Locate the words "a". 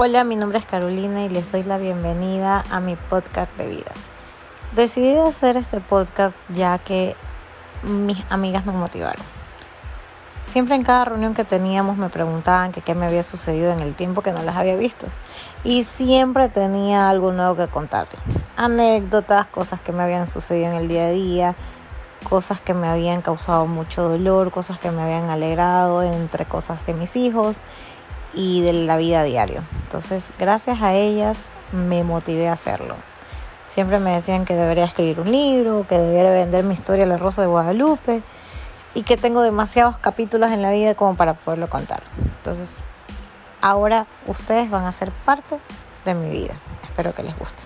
2.70-2.78, 21.06-21.10, 30.82-30.92, 32.50-32.52, 44.84-44.92